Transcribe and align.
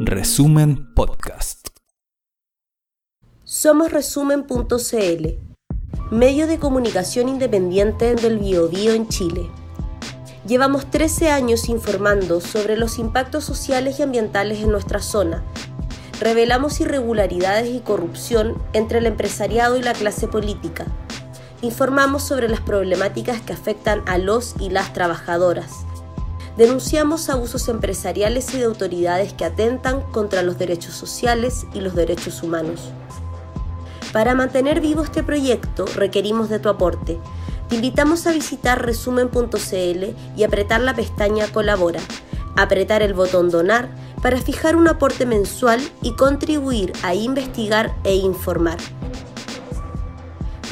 Resumen 0.00 0.92
Podcast. 0.94 1.68
Somos 3.42 3.90
resumen.cl, 3.90 5.26
medio 6.10 6.46
de 6.46 6.58
comunicación 6.58 7.30
independiente 7.30 8.14
del 8.16 8.38
Biobío 8.38 8.92
en 8.92 9.08
Chile. 9.08 9.48
Llevamos 10.46 10.90
13 10.90 11.30
años 11.30 11.70
informando 11.70 12.42
sobre 12.42 12.76
los 12.76 12.98
impactos 12.98 13.44
sociales 13.44 13.98
y 13.98 14.02
ambientales 14.02 14.58
en 14.58 14.70
nuestra 14.70 15.00
zona. 15.00 15.42
Revelamos 16.20 16.82
irregularidades 16.82 17.74
y 17.74 17.80
corrupción 17.80 18.62
entre 18.74 18.98
el 18.98 19.06
empresariado 19.06 19.78
y 19.78 19.82
la 19.82 19.94
clase 19.94 20.28
política. 20.28 20.84
Informamos 21.62 22.24
sobre 22.24 22.46
las 22.50 22.60
problemáticas 22.60 23.40
que 23.40 23.54
afectan 23.54 24.02
a 24.06 24.18
los 24.18 24.54
y 24.60 24.68
las 24.68 24.92
trabajadoras 24.92 25.86
denunciamos 26.60 27.30
abusos 27.30 27.68
empresariales 27.68 28.52
y 28.52 28.58
de 28.58 28.64
autoridades 28.64 29.32
que 29.32 29.46
atentan 29.46 30.02
contra 30.12 30.42
los 30.42 30.58
derechos 30.58 30.92
sociales 30.92 31.64
y 31.72 31.80
los 31.80 31.94
derechos 31.94 32.42
humanos. 32.42 32.90
Para 34.12 34.34
mantener 34.34 34.82
vivo 34.82 35.02
este 35.02 35.22
proyecto 35.22 35.86
requerimos 35.96 36.50
de 36.50 36.58
tu 36.58 36.68
aporte. 36.68 37.18
Te 37.70 37.76
invitamos 37.76 38.26
a 38.26 38.32
visitar 38.32 38.84
resumen.cl 38.84 40.04
y 40.36 40.44
apretar 40.44 40.82
la 40.82 40.94
pestaña 40.94 41.50
Colabora, 41.50 42.00
apretar 42.56 43.00
el 43.00 43.14
botón 43.14 43.48
Donar 43.48 43.88
para 44.20 44.36
fijar 44.36 44.76
un 44.76 44.86
aporte 44.86 45.24
mensual 45.24 45.80
y 46.02 46.12
contribuir 46.12 46.92
a 47.02 47.14
investigar 47.14 47.96
e 48.04 48.16
informar. 48.16 48.76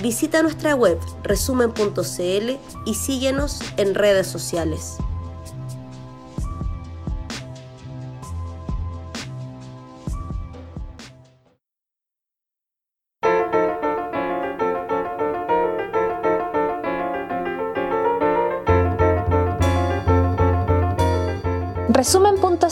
Visita 0.03 0.43
nuestra 0.43 0.75
web 0.75 0.99
resumen.cl 1.23 2.59
y 2.85 2.95
síguenos 2.95 3.61
en 3.79 3.95
redes 3.95 4.27
sociales. 4.27 4.99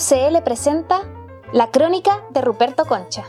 Resumen.cl 0.09 0.43
presenta 0.45 1.03
La 1.53 1.71
crónica 1.71 2.25
de 2.31 2.41
Ruperto 2.41 2.85
Concha. 2.85 3.25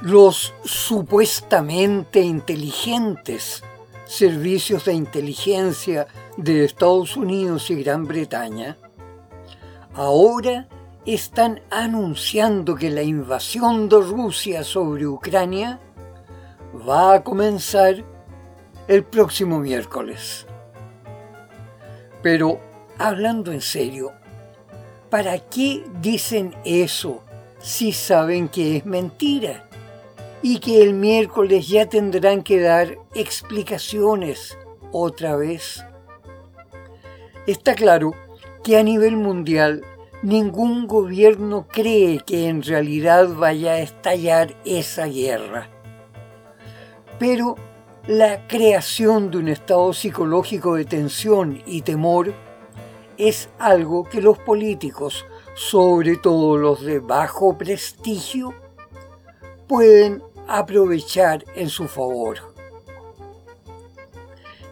Los 0.00 0.54
supuestamente 0.64 2.20
inteligentes 2.20 3.62
servicios 4.06 4.84
de 4.84 4.94
inteligencia 4.94 6.06
de 6.36 6.64
Estados 6.64 7.16
Unidos 7.16 7.70
y 7.70 7.82
Gran 7.82 8.06
Bretaña 8.06 8.76
ahora 9.94 10.68
están 11.04 11.60
anunciando 11.70 12.74
que 12.74 12.90
la 12.90 13.02
invasión 13.02 13.88
de 13.88 14.00
Rusia 14.00 14.62
sobre 14.62 15.06
Ucrania 15.06 15.80
va 16.88 17.14
a 17.14 17.22
comenzar 17.22 18.02
el 18.88 19.04
próximo 19.04 19.58
miércoles. 19.58 20.46
Pero, 22.22 22.60
hablando 22.98 23.52
en 23.52 23.60
serio, 23.60 24.12
¿para 25.14 25.38
qué 25.38 25.84
dicen 26.00 26.56
eso 26.64 27.22
si 27.60 27.92
saben 27.92 28.48
que 28.48 28.78
es 28.78 28.84
mentira? 28.84 29.68
Y 30.42 30.58
que 30.58 30.82
el 30.82 30.92
miércoles 30.92 31.68
ya 31.68 31.88
tendrán 31.88 32.42
que 32.42 32.58
dar 32.58 32.98
explicaciones 33.14 34.58
otra 34.90 35.36
vez. 35.36 35.84
Está 37.46 37.76
claro 37.76 38.12
que 38.64 38.76
a 38.76 38.82
nivel 38.82 39.16
mundial 39.16 39.84
ningún 40.24 40.88
gobierno 40.88 41.68
cree 41.70 42.18
que 42.18 42.48
en 42.48 42.64
realidad 42.64 43.28
vaya 43.28 43.74
a 43.74 43.78
estallar 43.78 44.56
esa 44.64 45.06
guerra. 45.06 45.70
Pero 47.20 47.54
la 48.08 48.48
creación 48.48 49.30
de 49.30 49.38
un 49.38 49.46
estado 49.46 49.92
psicológico 49.92 50.74
de 50.74 50.86
tensión 50.86 51.62
y 51.66 51.82
temor 51.82 52.34
es 53.18 53.48
algo 53.58 54.04
que 54.04 54.20
los 54.20 54.38
políticos, 54.38 55.24
sobre 55.54 56.16
todo 56.16 56.56
los 56.56 56.82
de 56.82 56.98
bajo 56.98 57.56
prestigio, 57.56 58.54
pueden 59.66 60.22
aprovechar 60.46 61.44
en 61.54 61.68
su 61.68 61.88
favor. 61.88 62.38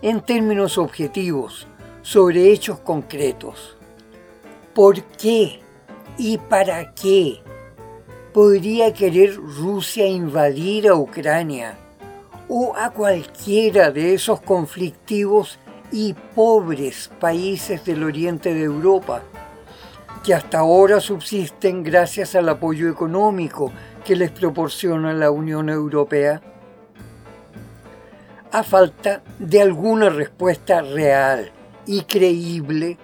En 0.03 0.21
términos 0.21 0.79
objetivos, 0.79 1.67
sobre 2.03 2.51
hechos 2.51 2.81
concretos, 2.81 3.77
¿por 4.75 5.03
qué 5.03 5.61
y 6.19 6.39
para 6.39 6.93
qué 6.95 7.41
podría 8.33 8.93
querer 8.93 9.37
Rusia 9.37 10.07
invadir 10.07 10.89
a 10.89 10.95
Ucrania 10.95 11.77
o 12.49 12.75
a 12.77 12.91
cualquiera 12.91 13.91
de 13.91 14.15
esos 14.15 14.41
conflictivos 14.41 15.59
y 15.93 16.15
pobres 16.35 17.11
países 17.21 17.85
del 17.85 18.03
oriente 18.03 18.55
de 18.55 18.63
Europa, 18.63 19.23
que 20.25 20.35
hasta 20.35 20.61
ahora 20.61 21.01
subsisten 21.01 21.83
gracias 21.83 22.35
al 22.35 22.49
apoyo 22.49 22.89
económico 22.89 23.71
que 24.05 24.17
les 24.17 24.31
proporciona 24.31 25.13
la 25.13 25.31
Unión 25.31 25.69
Europea? 25.69 26.41
A 28.51 28.63
falta 28.63 29.23
de 29.39 29.61
alguna 29.61 30.09
respuesta 30.09 30.83
real 30.83 31.53
y 31.87 32.03
creíble, 32.03 32.99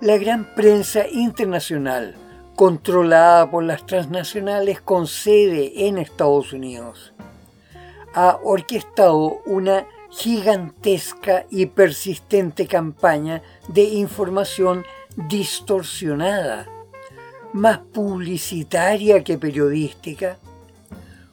la 0.00 0.16
gran 0.16 0.54
prensa 0.54 1.08
internacional, 1.08 2.14
controlada 2.54 3.50
por 3.50 3.64
las 3.64 3.86
transnacionales 3.86 4.80
con 4.80 5.06
sede 5.06 5.86
en 5.86 5.98
Estados 5.98 6.52
Unidos, 6.52 7.14
ha 8.14 8.38
orquestado 8.42 9.42
una 9.46 9.86
gigantesca 10.10 11.46
y 11.50 11.66
persistente 11.66 12.66
campaña 12.66 13.42
de 13.68 13.82
información 13.84 14.84
distorsionada, 15.28 16.66
más 17.52 17.78
publicitaria 17.78 19.24
que 19.24 19.38
periodística, 19.38 20.38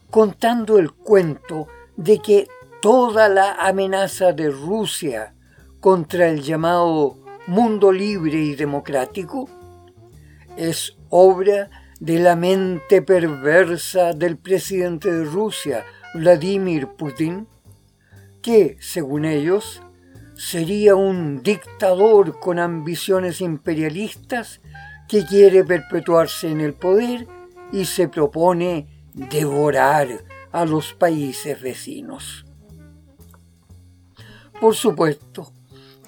contando 0.10 0.78
el 0.78 0.92
cuento 0.92 1.68
de 1.98 2.20
que 2.20 2.48
toda 2.82 3.30
la 3.30 3.54
amenaza 3.54 4.34
de 4.34 4.50
Rusia 4.50 5.34
contra 5.80 6.28
el 6.30 6.42
llamado 6.42 7.18
mundo 7.48 7.92
libre 7.92 8.38
y 8.38 8.56
democrático 8.56 9.50
es 10.58 10.98
obra 11.10 11.70
de 12.00 12.20
la 12.20 12.36
mente 12.36 13.02
perversa 13.02 14.14
del 14.14 14.38
presidente 14.38 15.12
de 15.12 15.26
Rusia, 15.26 15.86
Vladimir 16.14 16.88
Putin, 16.88 17.48
que, 18.46 18.78
según 18.80 19.26
ellos, 19.26 19.82
sería 20.36 20.94
un 20.94 21.42
dictador 21.42 22.40
con 22.40 22.60
ambiciones 22.60 23.42
imperialistas 23.42 24.62
que 25.08 25.26
quiere 25.26 25.64
perpetuarse 25.64 26.52
en 26.52 26.62
el 26.62 26.76
poder 26.76 27.28
y 27.72 27.86
se 27.86 28.08
propone 28.08 28.88
devorar 29.16 30.10
a 30.52 30.64
los 30.64 30.94
países 30.94 31.60
vecinos. 31.60 32.46
Por 34.62 34.76
supuesto, 34.76 35.52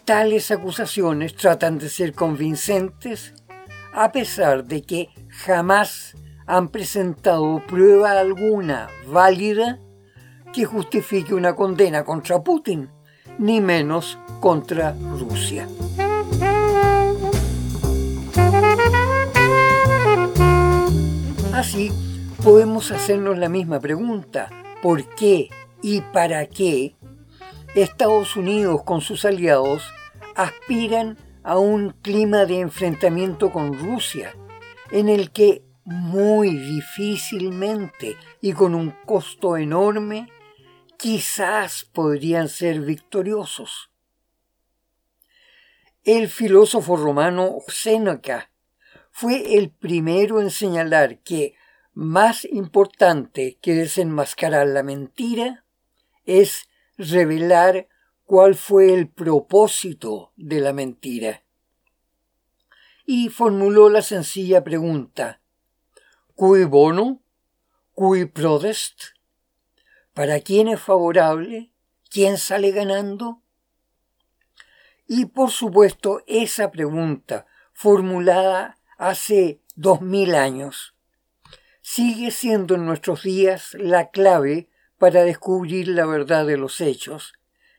tales 0.05 0.51
acusaciones 0.51 1.35
tratan 1.35 1.79
de 1.79 1.89
ser 1.89 2.13
convincentes 2.13 3.33
a 3.93 4.11
pesar 4.11 4.63
de 4.63 4.83
que 4.83 5.09
jamás 5.29 6.13
han 6.45 6.67
presentado 6.67 7.63
prueba 7.65 8.11
alguna 8.11 8.89
válida 9.07 9.79
que 10.53 10.65
justifique 10.65 11.33
una 11.33 11.55
condena 11.55 12.03
contra 12.03 12.41
Putin, 12.41 12.89
ni 13.37 13.61
menos 13.61 14.17
contra 14.39 14.95
Rusia. 15.19 15.67
Así, 21.53 21.91
podemos 22.43 22.91
hacernos 22.91 23.37
la 23.37 23.49
misma 23.49 23.79
pregunta, 23.79 24.49
¿por 24.81 25.03
qué 25.15 25.49
y 25.81 26.01
para 26.01 26.45
qué 26.45 26.95
Estados 27.75 28.35
Unidos 28.35 28.83
con 28.83 29.01
sus 29.01 29.25
aliados 29.25 29.83
aspiran 30.35 31.17
a 31.43 31.57
un 31.57 31.91
clima 32.01 32.45
de 32.45 32.59
enfrentamiento 32.59 33.51
con 33.51 33.77
Rusia, 33.77 34.35
en 34.91 35.09
el 35.09 35.31
que 35.31 35.63
muy 35.85 36.57
difícilmente 36.57 38.17
y 38.41 38.53
con 38.53 38.75
un 38.75 38.93
costo 39.05 39.57
enorme 39.57 40.27
quizás 40.97 41.85
podrían 41.85 42.49
ser 42.49 42.81
victoriosos. 42.81 43.91
El 46.03 46.29
filósofo 46.29 46.95
romano 46.95 47.57
Séneca 47.67 48.51
fue 49.11 49.57
el 49.57 49.71
primero 49.71 50.41
en 50.41 50.51
señalar 50.51 51.19
que 51.19 51.55
más 51.93 52.45
importante 52.45 53.57
que 53.61 53.73
desenmascarar 53.73 54.67
la 54.67 54.83
mentira 54.83 55.65
es 56.25 56.69
revelar 56.97 57.87
cuál 58.25 58.55
fue 58.55 58.93
el 58.93 59.09
propósito 59.09 60.33
de 60.35 60.61
la 60.61 60.73
mentira. 60.73 61.43
y 63.09 63.29
formuló 63.29 63.89
la 63.89 64.01
sencilla 64.01 64.63
pregunta 64.63 65.41
¿Cui 66.35 66.65
bono? 66.65 67.23
¿Cui 67.93 68.25
prodest? 68.25 69.16
¿Para 70.17 70.39
quién 70.39 70.67
es 70.67 70.81
favorable? 70.81 71.69
¿Quién 72.09 72.39
sale 72.39 72.71
ganando? 72.71 73.43
Y 75.07 75.25
por 75.27 75.51
supuesto 75.51 76.23
esa 76.25 76.71
pregunta, 76.71 77.45
formulada 77.71 78.79
hace 78.97 79.61
dos 79.75 80.01
mil 80.01 80.33
años, 80.33 80.95
sigue 81.81 82.31
siendo 82.31 82.73
en 82.73 82.87
nuestros 82.87 83.21
días 83.21 83.75
la 83.75 84.09
clave 84.09 84.71
para 84.97 85.21
descubrir 85.21 85.89
la 85.89 86.07
verdad 86.07 86.47
de 86.47 86.57
los 86.57 86.81
hechos, 86.81 87.33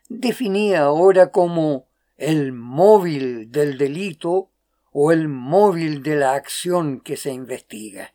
definida 0.08 0.82
ahora 0.82 1.32
como 1.32 1.88
el 2.16 2.52
móvil 2.52 3.50
del 3.50 3.78
delito 3.78 4.52
o 4.92 5.10
el 5.10 5.26
móvil 5.26 6.04
de 6.04 6.14
la 6.14 6.34
acción 6.34 7.00
que 7.00 7.16
se 7.16 7.32
investiga. 7.32 8.14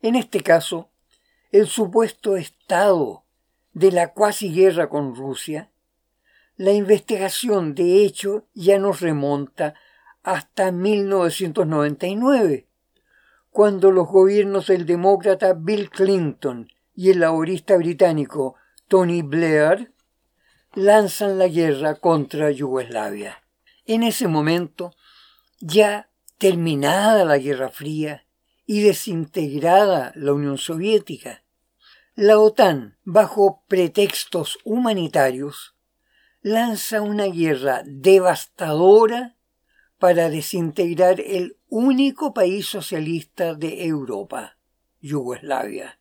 En 0.00 0.14
este 0.14 0.44
caso, 0.44 0.92
el 1.50 1.66
supuesto 1.66 2.36
estado 2.36 3.24
de 3.72 3.92
la 3.92 4.12
cuasi 4.12 4.52
guerra 4.52 4.88
con 4.88 5.14
Rusia, 5.14 5.70
la 6.56 6.72
investigación 6.72 7.74
de 7.74 8.04
hecho 8.04 8.46
ya 8.54 8.78
nos 8.78 9.00
remonta 9.00 9.74
hasta 10.22 10.72
1999, 10.72 12.66
cuando 13.50 13.92
los 13.92 14.08
gobiernos 14.08 14.66
del 14.66 14.84
demócrata 14.84 15.54
Bill 15.54 15.88
Clinton 15.88 16.68
y 16.94 17.10
el 17.10 17.20
laborista 17.20 17.76
británico 17.76 18.56
Tony 18.88 19.22
Blair 19.22 19.92
lanzan 20.74 21.38
la 21.38 21.48
guerra 21.48 21.94
contra 21.94 22.50
Yugoslavia. 22.50 23.42
En 23.86 24.02
ese 24.02 24.28
momento, 24.28 24.94
ya 25.60 26.10
terminada 26.38 27.24
la 27.24 27.38
Guerra 27.38 27.68
Fría 27.70 28.24
y 28.70 28.82
desintegrada 28.82 30.12
la 30.14 30.34
Unión 30.34 30.58
Soviética, 30.58 31.42
la 32.14 32.38
OTAN, 32.38 32.98
bajo 33.02 33.64
pretextos 33.66 34.58
humanitarios, 34.62 35.74
lanza 36.42 37.00
una 37.00 37.24
guerra 37.24 37.82
devastadora 37.86 39.36
para 39.98 40.28
desintegrar 40.28 41.18
el 41.18 41.56
único 41.70 42.34
país 42.34 42.66
socialista 42.66 43.54
de 43.54 43.86
Europa, 43.86 44.58
Yugoslavia. 45.00 45.98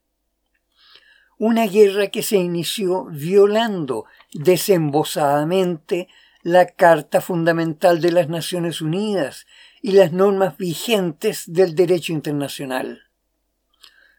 Una 1.38 1.68
guerra 1.68 2.08
que 2.08 2.22
se 2.22 2.36
inició 2.36 3.06
violando 3.06 4.04
desembosadamente 4.34 6.10
la 6.42 6.66
Carta 6.66 7.22
Fundamental 7.22 8.02
de 8.02 8.12
las 8.12 8.28
Naciones 8.28 8.82
Unidas 8.82 9.46
y 9.88 9.94
las 9.94 10.12
normas 10.12 10.58
vigentes 10.58 11.46
del 11.48 11.74
derecho 11.74 12.12
internacional. 12.12 13.04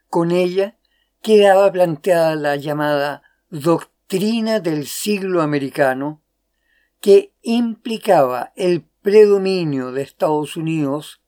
Con 0.08 0.30
ella 0.30 0.78
quedaba 1.20 1.70
planteada 1.70 2.36
la 2.36 2.56
llamada 2.56 3.22
doctrina 3.50 4.60
del 4.60 4.86
siglo 4.86 5.42
americano, 5.42 6.22
que 7.02 7.34
implicaba 7.42 8.54
el 8.56 8.86
predominio 9.02 9.92
de 9.92 10.00
Estados 10.00 10.56
Unidos 10.56 11.20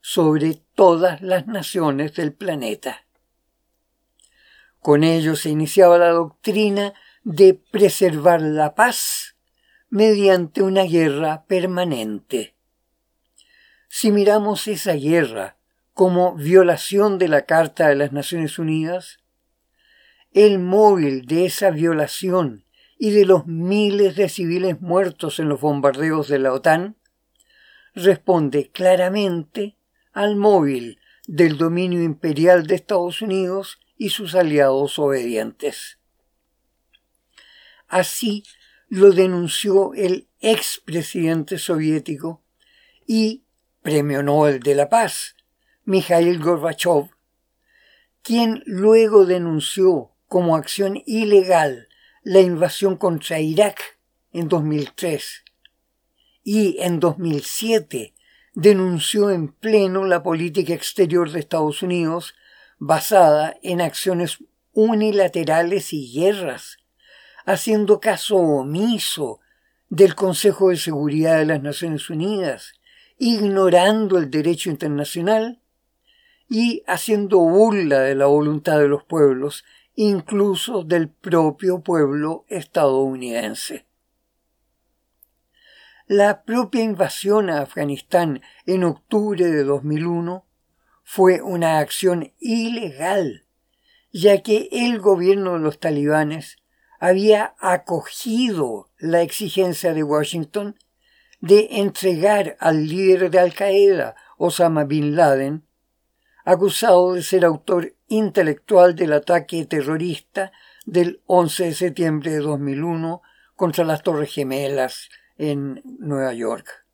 sobre 0.00 0.54
todas 0.74 1.20
las 1.20 1.46
naciones 1.46 2.14
del 2.14 2.32
planeta. 2.32 3.04
Con 4.80 5.04
ello 5.04 5.36
se 5.36 5.50
iniciaba 5.50 5.98
la 5.98 6.12
doctrina 6.12 6.94
de 7.24 7.52
preservar 7.52 8.40
la 8.40 8.74
paz 8.74 9.36
mediante 9.90 10.62
una 10.62 10.84
guerra 10.84 11.44
permanente. 11.46 12.54
Si 13.94 14.10
miramos 14.10 14.68
esa 14.68 14.94
guerra 14.94 15.58
como 15.92 16.34
violación 16.34 17.18
de 17.18 17.28
la 17.28 17.42
Carta 17.42 17.88
de 17.88 17.94
las 17.94 18.10
Naciones 18.10 18.58
Unidas, 18.58 19.20
el 20.32 20.58
móvil 20.60 21.26
de 21.26 21.44
esa 21.44 21.68
violación 21.70 22.64
y 22.98 23.10
de 23.10 23.26
los 23.26 23.46
miles 23.46 24.16
de 24.16 24.30
civiles 24.30 24.80
muertos 24.80 25.38
en 25.40 25.50
los 25.50 25.60
bombardeos 25.60 26.28
de 26.28 26.38
la 26.38 26.54
OTAN 26.54 26.96
responde 27.94 28.70
claramente 28.70 29.76
al 30.14 30.36
móvil 30.36 30.98
del 31.26 31.58
dominio 31.58 32.02
imperial 32.02 32.66
de 32.66 32.76
Estados 32.76 33.20
Unidos 33.20 33.78
y 33.98 34.08
sus 34.08 34.34
aliados 34.34 34.98
obedientes. 34.98 35.98
Así 37.88 38.42
lo 38.88 39.12
denunció 39.12 39.92
el 39.92 40.28
expresidente 40.40 41.58
soviético 41.58 42.42
y 43.06 43.44
Premio 43.82 44.22
Nobel 44.22 44.60
de 44.60 44.76
la 44.76 44.88
Paz, 44.88 45.34
Mikhail 45.84 46.38
Gorbachev, 46.38 47.10
quien 48.22 48.62
luego 48.64 49.26
denunció 49.26 50.12
como 50.28 50.54
acción 50.54 51.02
ilegal 51.04 51.88
la 52.22 52.38
invasión 52.38 52.96
contra 52.96 53.40
Irak 53.40 53.98
en 54.32 54.48
2003 54.48 55.44
y 56.44 56.76
en 56.80 57.00
2007 57.00 58.14
denunció 58.54 59.30
en 59.30 59.48
pleno 59.48 60.04
la 60.04 60.22
política 60.22 60.74
exterior 60.74 61.32
de 61.32 61.40
Estados 61.40 61.82
Unidos 61.82 62.34
basada 62.78 63.56
en 63.62 63.80
acciones 63.80 64.38
unilaterales 64.72 65.92
y 65.92 66.12
guerras, 66.12 66.78
haciendo 67.44 67.98
caso 67.98 68.36
omiso 68.36 69.40
del 69.88 70.14
Consejo 70.14 70.70
de 70.70 70.76
Seguridad 70.76 71.38
de 71.38 71.46
las 71.46 71.62
Naciones 71.62 72.08
Unidas, 72.08 72.74
ignorando 73.24 74.18
el 74.18 74.32
derecho 74.32 74.68
internacional 74.68 75.60
y 76.48 76.82
haciendo 76.88 77.38
burla 77.38 78.00
de 78.00 78.16
la 78.16 78.26
voluntad 78.26 78.80
de 78.80 78.88
los 78.88 79.04
pueblos, 79.04 79.64
incluso 79.94 80.82
del 80.82 81.08
propio 81.08 81.84
pueblo 81.84 82.44
estadounidense. 82.48 83.86
La 86.08 86.42
propia 86.42 86.82
invasión 86.82 87.48
a 87.48 87.60
Afganistán 87.60 88.42
en 88.66 88.82
octubre 88.82 89.46
de 89.46 89.62
2001 89.62 90.44
fue 91.04 91.42
una 91.42 91.78
acción 91.78 92.32
ilegal, 92.40 93.46
ya 94.12 94.42
que 94.42 94.68
el 94.72 94.98
gobierno 94.98 95.52
de 95.52 95.60
los 95.60 95.78
talibanes 95.78 96.56
había 96.98 97.54
acogido 97.60 98.90
la 98.98 99.22
exigencia 99.22 99.94
de 99.94 100.02
Washington 100.02 100.74
de 101.42 101.66
entregar 101.72 102.56
al 102.60 102.86
líder 102.86 103.28
de 103.28 103.40
Al 103.40 103.52
Qaeda, 103.52 104.14
Osama 104.38 104.84
Bin 104.84 105.16
Laden, 105.16 105.66
acusado 106.44 107.14
de 107.14 107.22
ser 107.22 107.44
autor 107.44 107.94
intelectual 108.06 108.94
del 108.94 109.12
ataque 109.12 109.66
terrorista 109.66 110.52
del 110.86 111.20
11 111.26 111.64
de 111.64 111.74
septiembre 111.74 112.30
de 112.30 112.38
2001 112.38 113.22
contra 113.56 113.84
las 113.84 114.04
Torres 114.04 114.32
Gemelas 114.32 115.08
en 115.36 115.82
Nueva 115.98 116.32
York. 116.32 116.86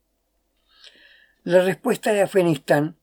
La 1.43 1.63
respuesta 1.63 2.15
de 2.15 2.23
Afganistán 2.23 2.97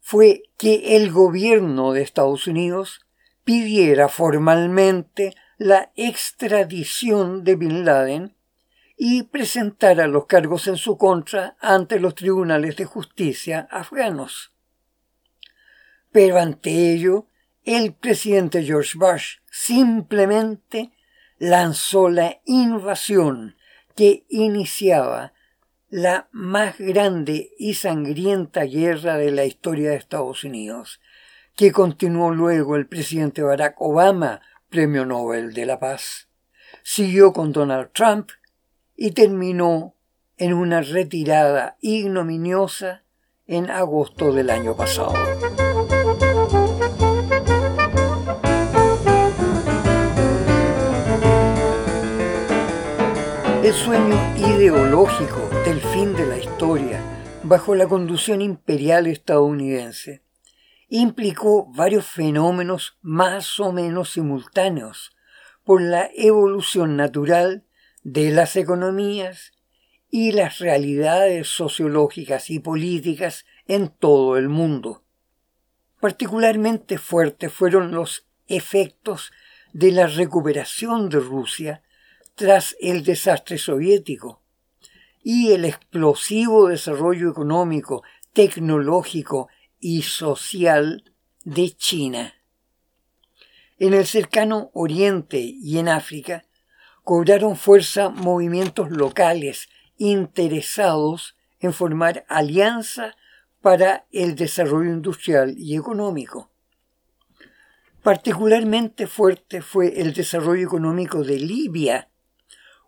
fue 0.00 0.42
que 0.58 0.96
el 0.96 1.12
gobierno 1.12 1.92
de 1.92 2.02
Estados 2.02 2.48
Unidos 2.48 3.06
pidiera 3.44 4.08
formalmente 4.08 5.34
la 5.56 5.92
extradición 5.94 7.44
de 7.44 7.54
Bin 7.54 7.84
Laden 7.84 8.34
y 9.04 9.24
presentara 9.24 10.06
los 10.06 10.26
cargos 10.26 10.68
en 10.68 10.76
su 10.76 10.96
contra 10.96 11.56
ante 11.58 11.98
los 11.98 12.14
tribunales 12.14 12.76
de 12.76 12.84
justicia 12.84 13.66
afganos. 13.68 14.52
Pero 16.12 16.38
ante 16.38 16.92
ello, 16.92 17.26
el 17.64 17.94
presidente 17.94 18.62
George 18.62 18.96
Bush 18.96 19.38
simplemente 19.50 20.92
lanzó 21.40 22.10
la 22.10 22.42
invasión 22.44 23.56
que 23.96 24.24
iniciaba 24.28 25.32
la 25.90 26.28
más 26.30 26.78
grande 26.78 27.50
y 27.58 27.74
sangrienta 27.74 28.62
guerra 28.66 29.16
de 29.16 29.32
la 29.32 29.44
historia 29.44 29.90
de 29.90 29.96
Estados 29.96 30.44
Unidos, 30.44 31.00
que 31.56 31.72
continuó 31.72 32.30
luego 32.30 32.76
el 32.76 32.86
presidente 32.86 33.42
Barack 33.42 33.80
Obama, 33.80 34.42
Premio 34.68 35.04
Nobel 35.04 35.54
de 35.54 35.66
la 35.66 35.80
Paz. 35.80 36.28
Siguió 36.84 37.32
con 37.32 37.50
Donald 37.50 37.90
Trump 37.92 38.30
y 39.04 39.10
terminó 39.10 39.96
en 40.36 40.52
una 40.52 40.80
retirada 40.80 41.76
ignominiosa 41.80 43.02
en 43.48 43.68
agosto 43.68 44.32
del 44.32 44.48
año 44.48 44.76
pasado. 44.76 45.14
El 53.64 53.72
sueño 53.72 54.36
ideológico 54.36 55.50
del 55.64 55.80
fin 55.80 56.14
de 56.14 56.24
la 56.24 56.38
historia, 56.38 57.00
bajo 57.42 57.74
la 57.74 57.88
conducción 57.88 58.40
imperial 58.40 59.08
estadounidense, 59.08 60.22
implicó 60.88 61.66
varios 61.72 62.06
fenómenos 62.06 62.98
más 63.02 63.58
o 63.58 63.72
menos 63.72 64.12
simultáneos 64.12 65.10
por 65.64 65.82
la 65.82 66.08
evolución 66.14 66.96
natural 66.96 67.64
de 68.02 68.30
las 68.30 68.56
economías 68.56 69.52
y 70.10 70.32
las 70.32 70.58
realidades 70.58 71.48
sociológicas 71.48 72.50
y 72.50 72.58
políticas 72.58 73.46
en 73.66 73.88
todo 73.88 74.36
el 74.36 74.48
mundo. 74.48 75.04
Particularmente 76.00 76.98
fuertes 76.98 77.52
fueron 77.52 77.92
los 77.92 78.26
efectos 78.48 79.32
de 79.72 79.92
la 79.92 80.06
recuperación 80.06 81.08
de 81.08 81.20
Rusia 81.20 81.82
tras 82.34 82.76
el 82.80 83.04
desastre 83.04 83.56
soviético 83.56 84.42
y 85.22 85.52
el 85.52 85.64
explosivo 85.64 86.68
desarrollo 86.68 87.30
económico, 87.30 88.02
tecnológico 88.32 89.48
y 89.78 90.02
social 90.02 91.04
de 91.44 91.70
China. 91.70 92.34
En 93.78 93.94
el 93.94 94.06
cercano 94.06 94.70
Oriente 94.74 95.38
y 95.40 95.78
en 95.78 95.88
África 95.88 96.44
cobraron 97.04 97.56
fuerza 97.56 98.10
movimientos 98.10 98.90
locales 98.90 99.68
interesados 99.96 101.36
en 101.60 101.72
formar 101.72 102.24
alianza 102.28 103.16
para 103.60 104.06
el 104.10 104.34
desarrollo 104.34 104.90
industrial 104.90 105.54
y 105.56 105.76
económico. 105.76 106.50
Particularmente 108.02 109.06
fuerte 109.06 109.62
fue 109.62 110.00
el 110.00 110.12
desarrollo 110.12 110.66
económico 110.66 111.22
de 111.22 111.38
Libia, 111.38 112.08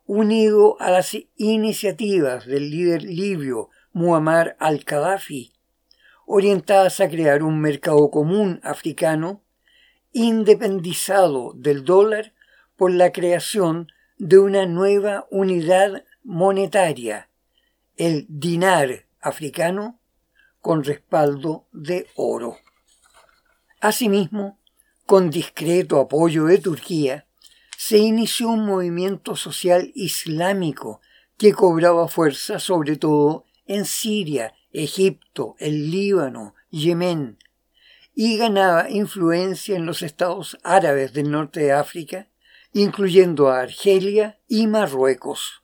unido 0.07 0.77
a 0.81 0.91
las 0.91 1.17
iniciativas 1.37 2.47
del 2.47 2.71
líder 2.71 3.05
libio 3.05 3.71
Muammar 3.93 4.57
al-Qaddafi, 4.59 5.53
orientadas 6.27 7.01
a 7.01 7.09
crear 7.09 7.45
un 7.45 7.61
mercado 7.61 8.11
común 8.11 8.61
africano 8.65 9.43
independizado 10.13 11.53
del 11.55 11.85
dólar 11.85 12.35
por 12.77 12.91
la 12.91 13.13
creación 13.13 13.89
de 14.17 14.39
una 14.39 14.67
nueva 14.67 15.27
unidad 15.31 16.05
monetaria, 16.23 17.29
el 17.97 18.27
dinar 18.29 19.07
africano, 19.21 20.01
con 20.61 20.83
respaldo 20.83 21.67
de 21.73 22.07
oro. 22.15 22.57
Asimismo, 23.81 24.59
con 25.05 25.31
discreto 25.31 26.01
apoyo 26.01 26.47
de 26.47 26.59
Turquía, 26.59 27.27
se 27.77 27.99
inició 27.99 28.49
un 28.49 28.65
movimiento 28.65 29.37
social 29.37 29.93
islámico 29.95 31.01
que 31.37 31.53
cobraba 31.53 32.09
fuerza 32.09 32.59
sobre 32.59 32.97
todo 32.97 33.45
en 33.67 33.85
Siria, 33.85 34.55
Egipto, 34.73 35.55
el 35.59 35.91
Líbano, 35.91 36.55
Yemen, 36.71 37.39
y 38.15 38.39
ganaba 38.39 38.89
influencia 38.91 39.77
en 39.77 39.87
los 39.87 40.03
estados 40.03 40.57
árabes 40.63 41.13
del 41.13 41.31
norte 41.31 41.61
de 41.61 41.73
África, 41.73 42.29
incluyendo 42.75 43.49
a 43.49 43.61
Argelia 43.61 44.41
y 44.49 44.67
Marruecos. 44.67 45.63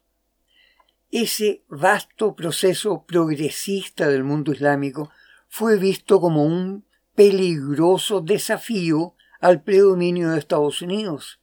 Ese 1.10 1.64
vasto 1.68 2.36
proceso 2.36 3.04
progresista 3.04 4.08
del 4.08 4.22
mundo 4.22 4.52
islámico 4.52 5.10
fue 5.48 5.76
visto 5.76 6.20
como 6.20 6.44
un 6.44 6.86
peligroso 7.16 8.20
desafío 8.20 9.16
al 9.40 9.60
predominio 9.62 10.30
de 10.30 10.38
Estados 10.38 10.82
Unidos, 10.82 11.40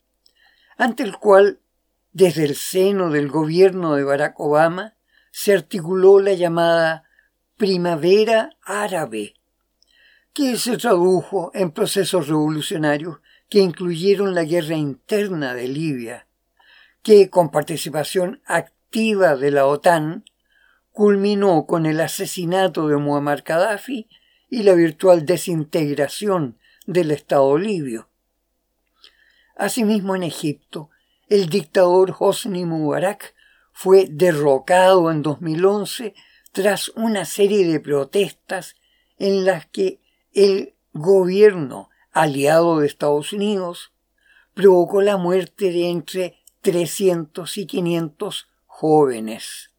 ante 0.78 1.04
el 1.04 1.18
cual, 1.18 1.60
desde 2.14 2.46
el 2.46 2.56
seno 2.56 3.10
del 3.10 3.28
gobierno 3.28 3.96
de 3.96 4.06
Barack 4.06 4.40
Obama, 4.40 4.96
se 5.32 5.54
articuló 5.54 6.22
la 6.22 6.34
llamada 6.34 7.04
Primavera 7.58 8.52
Árabe, 8.64 9.34
que 10.32 10.56
se 10.56 10.78
tradujo 10.78 11.52
en 11.54 11.72
procesos 11.72 12.30
revolucionarios 12.30 13.18
que 13.50 13.60
incluyeron 13.60 14.36
la 14.36 14.44
guerra 14.44 14.76
interna 14.76 15.54
de 15.54 15.68
Libia, 15.68 16.28
que 17.02 17.30
con 17.30 17.50
participación 17.50 18.42
activa 18.46 19.36
de 19.36 19.52
la 19.52 19.66
OTAN 19.66 20.26
culminó 20.92 21.66
con 21.66 21.86
el 21.86 22.00
asesinato 22.02 22.88
de 22.88 22.98
Muammar 22.98 23.44
Gaddafi 23.44 24.08
y 24.50 24.64
la 24.64 24.74
virtual 24.74 25.26
desintegración 25.26 26.58
del 26.86 27.12
Estado 27.12 27.58
libio. 27.58 28.10
Asimismo, 29.56 30.16
en 30.16 30.24
Egipto, 30.24 30.90
el 31.30 31.50
dictador 31.50 32.16
Hosni 32.18 32.66
Mubarak 32.66 33.36
fue 33.74 34.08
derrocado 34.10 35.12
en 35.12 35.22
2011 35.22 36.16
tras 36.52 36.90
una 36.90 37.26
serie 37.26 37.68
de 37.68 37.80
protestas 37.80 38.76
en 39.20 39.46
las 39.46 39.66
que 39.68 40.00
el 40.34 40.74
gobierno 40.94 41.90
aliado 42.22 42.80
de 42.80 42.88
Estados 42.88 43.34
Unidos 43.34 43.94
provocó 44.54 45.02
la 45.02 45.18
muerte 45.18 45.72
de 45.72 45.90
entre 45.90 46.44
300 46.62 47.58
y 47.58 47.68
500 47.68 48.48
jóvenes. 48.66 49.72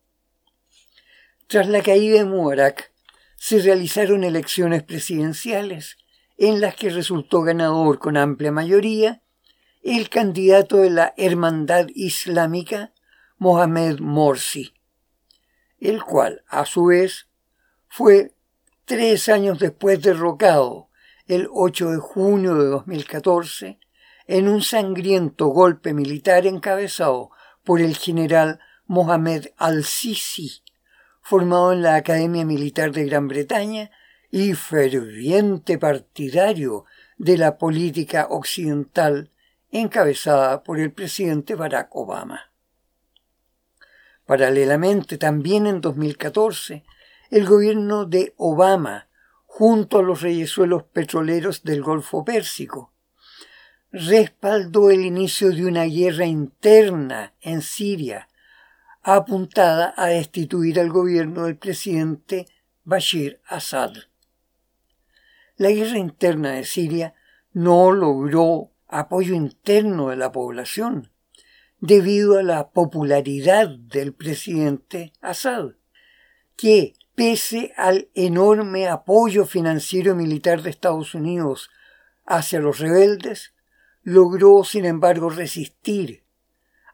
Tras 1.46 1.68
la 1.68 1.82
caída 1.82 2.18
de 2.18 2.24
Mubarak, 2.24 2.92
se 3.36 3.60
realizaron 3.60 4.24
elecciones 4.24 4.82
presidenciales 4.82 5.96
en 6.36 6.60
las 6.60 6.74
que 6.74 6.90
resultó 6.90 7.42
ganador 7.42 7.98
con 7.98 8.16
amplia 8.16 8.52
mayoría 8.52 9.22
el 9.82 10.08
candidato 10.08 10.78
de 10.78 10.90
la 10.90 11.14
Hermandad 11.16 11.86
Islámica, 11.94 12.92
Mohamed 13.38 14.00
Morsi, 14.00 14.74
el 15.78 16.02
cual, 16.02 16.42
a 16.48 16.66
su 16.66 16.86
vez, 16.86 17.28
fue 17.88 18.34
tres 18.84 19.28
años 19.28 19.58
después 19.58 20.02
derrocado, 20.02 20.87
el 21.28 21.48
8 21.52 21.90
de 21.90 21.98
junio 21.98 22.54
de 22.56 22.66
2014, 22.66 23.78
en 24.26 24.48
un 24.48 24.62
sangriento 24.62 25.48
golpe 25.48 25.94
militar 25.94 26.46
encabezado 26.46 27.30
por 27.64 27.80
el 27.80 27.96
general 27.96 28.60
Mohamed 28.86 29.48
al-Sisi, 29.58 30.62
formado 31.20 31.72
en 31.72 31.82
la 31.82 31.96
Academia 31.96 32.46
Militar 32.46 32.92
de 32.92 33.04
Gran 33.04 33.28
Bretaña 33.28 33.90
y 34.30 34.54
ferviente 34.54 35.78
partidario 35.78 36.86
de 37.18 37.36
la 37.36 37.58
política 37.58 38.26
occidental 38.30 39.30
encabezada 39.70 40.62
por 40.62 40.80
el 40.80 40.92
presidente 40.92 41.54
Barack 41.54 41.94
Obama. 41.94 42.50
Paralelamente, 44.24 45.18
también 45.18 45.66
en 45.66 45.82
2014, 45.82 46.84
el 47.30 47.46
gobierno 47.46 48.06
de 48.06 48.34
Obama, 48.36 49.07
junto 49.58 49.98
a 49.98 50.02
los 50.04 50.22
reyesuelos 50.22 50.84
petroleros 50.84 51.64
del 51.64 51.82
Golfo 51.82 52.24
Pérsico, 52.24 52.92
respaldó 53.90 54.92
el 54.92 55.04
inicio 55.04 55.50
de 55.50 55.66
una 55.66 55.82
guerra 55.82 56.26
interna 56.26 57.34
en 57.40 57.62
Siria, 57.62 58.28
apuntada 59.02 59.94
a 59.96 60.06
destituir 60.06 60.78
al 60.78 60.90
gobierno 60.90 61.46
del 61.46 61.56
presidente 61.56 62.46
Bashir 62.84 63.40
Assad. 63.48 63.94
La 65.56 65.72
guerra 65.72 65.98
interna 65.98 66.52
de 66.52 66.62
Siria 66.62 67.14
no 67.52 67.90
logró 67.90 68.70
apoyo 68.86 69.34
interno 69.34 70.10
de 70.10 70.16
la 70.18 70.30
población, 70.30 71.10
debido 71.80 72.38
a 72.38 72.44
la 72.44 72.70
popularidad 72.70 73.70
del 73.70 74.14
presidente 74.14 75.12
Assad, 75.20 75.72
que 76.56 76.94
pese 77.18 77.72
al 77.76 78.08
enorme 78.14 78.86
apoyo 78.86 79.44
financiero 79.44 80.12
y 80.12 80.14
militar 80.14 80.62
de 80.62 80.70
Estados 80.70 81.16
Unidos 81.16 81.68
hacia 82.24 82.60
los 82.60 82.78
rebeldes, 82.78 83.54
logró 84.04 84.62
sin 84.62 84.84
embargo 84.84 85.28
resistir 85.28 86.22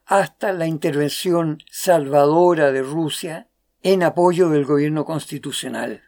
hasta 0.06 0.54
la 0.54 0.66
intervención 0.66 1.58
salvadora 1.70 2.72
de 2.72 2.80
Rusia 2.80 3.48
en 3.82 4.02
apoyo 4.02 4.48
del 4.48 4.64
gobierno 4.64 5.04
constitucional. 5.04 6.04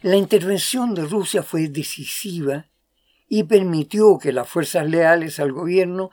La 0.00 0.16
intervención 0.16 0.94
de 0.94 1.04
Rusia 1.04 1.42
fue 1.42 1.68
decisiva 1.68 2.70
y 3.28 3.44
permitió 3.44 4.16
que 4.16 4.32
las 4.32 4.48
fuerzas 4.48 4.88
leales 4.88 5.40
al 5.40 5.52
gobierno 5.52 6.10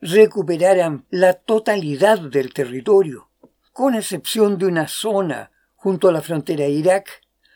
recuperaran 0.00 1.04
la 1.10 1.32
totalidad 1.32 2.20
del 2.20 2.54
territorio 2.54 3.31
con 3.72 3.94
excepción 3.94 4.58
de 4.58 4.66
una 4.66 4.86
zona 4.86 5.50
junto 5.74 6.08
a 6.08 6.12
la 6.12 6.22
frontera 6.22 6.64
de 6.64 6.70
Irak, 6.70 7.08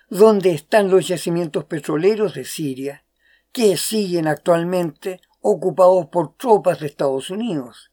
donde 0.08 0.50
están 0.52 0.90
los 0.90 1.08
yacimientos 1.08 1.64
petroleros 1.64 2.34
de 2.34 2.44
Siria, 2.44 3.04
que 3.52 3.76
siguen 3.76 4.26
actualmente 4.26 5.20
ocupados 5.40 6.06
por 6.06 6.36
tropas 6.36 6.80
de 6.80 6.86
Estados 6.86 7.30
Unidos, 7.30 7.90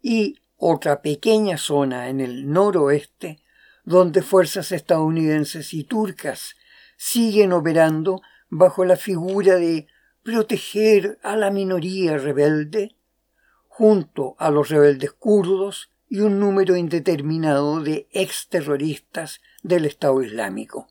y 0.00 0.38
otra 0.56 1.02
pequeña 1.02 1.58
zona 1.58 2.08
en 2.08 2.20
el 2.20 2.50
noroeste, 2.50 3.42
donde 3.84 4.22
fuerzas 4.22 4.72
estadounidenses 4.72 5.74
y 5.74 5.84
turcas 5.84 6.56
siguen 6.96 7.52
operando 7.52 8.22
bajo 8.48 8.84
la 8.84 8.96
figura 8.96 9.56
de 9.56 9.86
proteger 10.22 11.18
a 11.22 11.36
la 11.36 11.50
minoría 11.50 12.16
rebelde, 12.18 12.96
junto 13.68 14.34
a 14.38 14.50
los 14.50 14.70
rebeldes 14.70 15.12
kurdos 15.12 15.90
y 16.08 16.20
un 16.20 16.38
número 16.38 16.76
indeterminado 16.76 17.80
de 17.80 18.08
exterroristas 18.12 19.40
del 19.62 19.84
Estado 19.84 20.22
Islámico. 20.22 20.88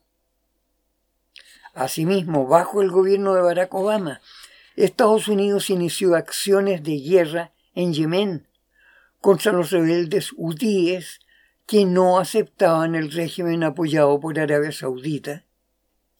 Asimismo, 1.74 2.46
bajo 2.46 2.82
el 2.82 2.90
gobierno 2.90 3.34
de 3.34 3.42
Barack 3.42 3.74
Obama, 3.74 4.20
Estados 4.76 5.28
Unidos 5.28 5.70
inició 5.70 6.14
acciones 6.16 6.82
de 6.82 6.98
guerra 6.98 7.52
en 7.74 7.92
Yemen, 7.92 8.46
contra 9.20 9.52
los 9.52 9.70
rebeldes 9.70 10.30
hutíes 10.36 11.20
que 11.66 11.84
no 11.84 12.18
aceptaban 12.18 12.94
el 12.94 13.10
régimen 13.10 13.64
apoyado 13.64 14.20
por 14.20 14.38
Arabia 14.38 14.70
Saudita, 14.72 15.44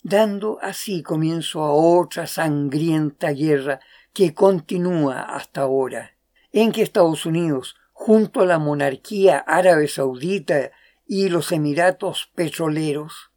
dando 0.02 0.58
así 0.60 1.02
comienzo 1.02 1.62
a 1.62 1.72
otra 1.72 2.26
sangrienta 2.26 3.30
guerra 3.30 3.80
que 4.12 4.34
continúa 4.34 5.20
hasta 5.22 5.62
ahora, 5.62 6.16
en 6.52 6.72
que 6.72 6.82
Estados 6.82 7.26
Unidos, 7.26 7.76
junto 7.98 8.42
a 8.42 8.46
la 8.46 8.58
monarquía 8.58 9.38
árabe 9.38 9.88
saudita 9.88 10.70
y 11.06 11.30
los 11.30 11.50
Emiratos 11.50 12.30
petroleros, 12.34 13.30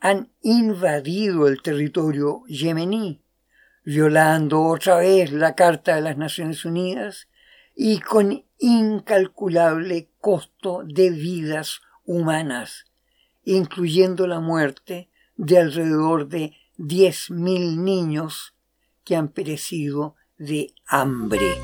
han 0.00 0.32
invadido 0.42 1.46
el 1.46 1.62
territorio 1.62 2.42
yemení, 2.48 3.22
violando 3.84 4.64
otra 4.64 4.96
vez 4.96 5.30
la 5.30 5.54
Carta 5.54 5.94
de 5.94 6.02
las 6.02 6.18
Naciones 6.18 6.64
Unidas 6.64 7.28
y 7.76 8.00
con 8.00 8.44
incalculable 8.58 10.10
costo 10.20 10.82
de 10.84 11.10
vidas 11.10 11.80
humanas, 12.04 12.86
incluyendo 13.44 14.26
la 14.26 14.40
muerte 14.40 15.08
de 15.36 15.58
alrededor 15.58 16.26
de 16.26 16.54
10.000 16.76 17.76
niños 17.76 18.52
que 19.04 19.14
han 19.14 19.28
perecido 19.28 20.16
de 20.38 20.74
hambre. 20.88 21.62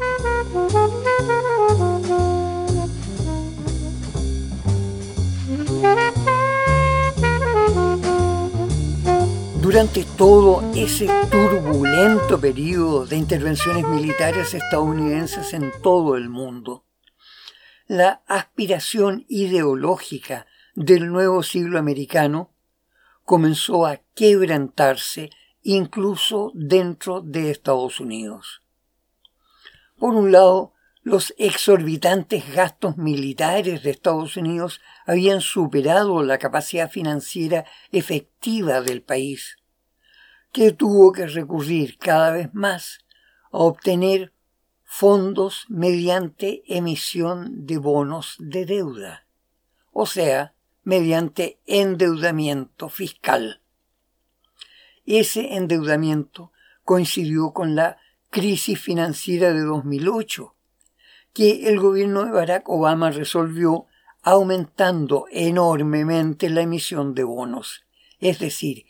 Durante 9.73 10.05
todo 10.19 10.61
ese 10.75 11.09
turbulento 11.31 12.39
periodo 12.39 13.07
de 13.07 13.17
intervenciones 13.17 13.89
militares 13.89 14.53
estadounidenses 14.53 15.55
en 15.55 15.73
todo 15.81 16.19
el 16.19 16.29
mundo, 16.29 16.85
la 17.87 18.23
aspiración 18.27 19.25
ideológica 19.31 20.47
del 20.75 21.09
nuevo 21.09 21.43
siglo 21.43 21.79
americano 21.79 22.53
comenzó 23.25 23.87
a 23.87 24.03
quebrantarse 24.15 25.31
incluso 25.63 26.53
dentro 26.55 27.23
de 27.23 27.51
Estados 27.51 27.99
Unidos. 27.99 28.61
Por 29.97 30.17
un 30.17 30.33
lado, 30.33 30.75
los 31.01 31.33
exorbitantes 31.39 32.55
gastos 32.55 32.99
militares 32.99 33.83
de 33.83 33.91
Estados 33.91 34.37
Unidos 34.37 34.83
habían 35.07 35.41
superado 35.41 36.23
la 36.23 36.37
capacidad 36.37 36.91
financiera 36.91 37.65
efectiva 37.91 38.83
del 38.83 39.01
país, 39.01 39.57
que 40.53 40.73
tuvo 40.73 41.13
que 41.13 41.27
recurrir 41.27 41.99
cada 41.99 42.31
vez 42.31 42.53
más 42.53 42.99
a 43.51 43.59
obtener 43.59 44.33
fondos 44.85 45.65
mediante 45.69 46.63
emisión 46.67 47.67
de 47.67 47.79
bonos 47.79 48.37
de 48.39 48.67
deuda, 48.67 49.27
o 49.91 50.05
sea, 50.05 50.55
mediante 50.85 51.59
endeudamiento 51.67 52.91
fiscal. 52.91 53.63
Ese 55.07 55.55
endeudamiento 55.55 56.53
coincidió 56.85 57.53
con 57.53 57.75
la 57.75 57.97
crisis 58.31 58.79
financiera 58.79 59.53
de 59.53 59.63
2008, 59.63 60.55
que 61.33 61.69
el 61.69 61.81
gobierno 61.81 62.25
de 62.25 62.31
Barack 62.31 62.69
Obama 62.69 63.11
resolvió 63.11 63.87
aumentando 64.23 65.25
enormemente 65.31 66.51
la 66.51 66.63
emisión 66.63 67.15
de 67.15 67.25
bonos, 67.25 67.85
es 68.21 68.39
decir, 68.39 68.85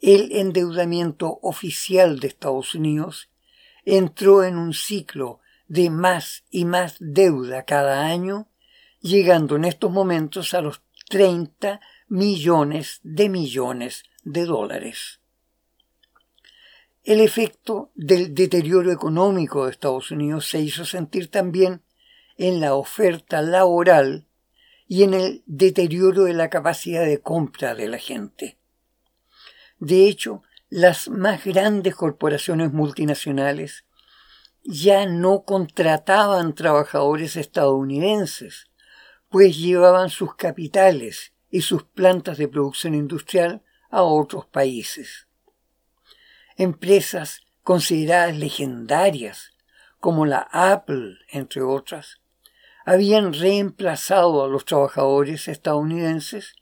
el 0.00 0.32
endeudamiento 0.32 1.38
oficial 1.42 2.20
de 2.20 2.28
Estados 2.28 2.74
Unidos 2.74 3.30
entró 3.84 4.44
en 4.44 4.56
un 4.56 4.74
ciclo 4.74 5.40
de 5.66 5.90
más 5.90 6.44
y 6.50 6.64
más 6.64 6.96
deuda 7.00 7.64
cada 7.64 8.06
año, 8.06 8.48
llegando 9.00 9.56
en 9.56 9.64
estos 9.64 9.90
momentos 9.90 10.54
a 10.54 10.60
los 10.60 10.82
30 11.08 11.80
millones 12.08 13.00
de 13.02 13.28
millones 13.28 14.04
de 14.24 14.44
dólares. 14.44 15.20
El 17.02 17.20
efecto 17.20 17.90
del 17.94 18.34
deterioro 18.34 18.92
económico 18.92 19.64
de 19.64 19.70
Estados 19.70 20.10
Unidos 20.10 20.46
se 20.46 20.60
hizo 20.60 20.84
sentir 20.84 21.30
también 21.30 21.82
en 22.36 22.60
la 22.60 22.74
oferta 22.74 23.40
laboral 23.40 24.26
y 24.86 25.02
en 25.02 25.14
el 25.14 25.42
deterioro 25.46 26.24
de 26.24 26.34
la 26.34 26.50
capacidad 26.50 27.04
de 27.04 27.20
compra 27.20 27.74
de 27.74 27.88
la 27.88 27.98
gente. 27.98 28.57
De 29.78 30.08
hecho, 30.08 30.42
las 30.68 31.08
más 31.08 31.44
grandes 31.44 31.94
corporaciones 31.94 32.72
multinacionales 32.72 33.84
ya 34.64 35.06
no 35.06 35.44
contrataban 35.44 36.54
trabajadores 36.54 37.36
estadounidenses, 37.36 38.66
pues 39.30 39.56
llevaban 39.56 40.10
sus 40.10 40.34
capitales 40.34 41.32
y 41.50 41.62
sus 41.62 41.84
plantas 41.84 42.38
de 42.38 42.48
producción 42.48 42.94
industrial 42.94 43.62
a 43.90 44.02
otros 44.02 44.46
países. 44.46 45.26
Empresas 46.56 47.42
consideradas 47.62 48.36
legendarias, 48.36 49.52
como 50.00 50.26
la 50.26 50.48
Apple, 50.52 51.18
entre 51.30 51.62
otras, 51.62 52.20
habían 52.84 53.32
reemplazado 53.32 54.44
a 54.44 54.48
los 54.48 54.64
trabajadores 54.64 55.48
estadounidenses 55.48 56.54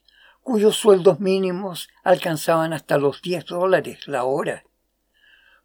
cuyos 0.47 0.77
sueldos 0.77 1.19
mínimos 1.19 1.89
alcanzaban 2.05 2.73
hasta 2.73 2.99
los 2.99 3.21
10 3.21 3.47
dólares 3.47 4.07
la 4.07 4.23
hora, 4.23 4.63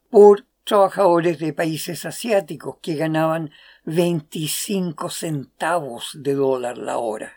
por 0.10 0.48
trabajadores 0.64 1.38
de 1.38 1.54
países 1.54 2.04
asiáticos 2.04 2.78
que 2.82 2.96
ganaban 2.96 3.52
25 3.86 5.12
centavos 5.12 6.18
de 6.18 6.34
dólar 6.34 6.80
la 6.80 6.98
hora. 6.98 7.32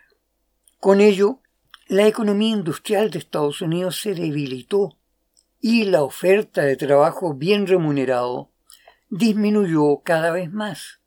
Con 0.79 1.01
ello, 1.01 1.39
la 1.87 2.07
economía 2.07 2.49
industrial 2.49 3.11
de 3.11 3.19
Estados 3.19 3.61
Unidos 3.61 4.01
se 4.01 4.15
debilitó 4.15 4.97
y 5.61 5.83
la 5.83 6.01
oferta 6.01 6.63
de 6.63 6.77
trabajo 6.77 7.35
bien 7.35 7.67
remunerado 7.67 8.49
disminuyó 9.11 10.01
cada 10.03 10.31
vez 10.31 10.51
más. 10.51 10.99